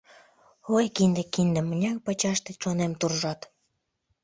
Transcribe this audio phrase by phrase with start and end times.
[0.75, 3.41] Ой, кинде, кинде, мыняр пачаш тый чонем туржат!»